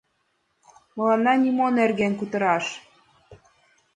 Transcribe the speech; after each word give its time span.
Мыланна 0.95 1.33
нимо 1.43 1.67
нерген 1.79 2.13
кутыраш! 2.19 2.65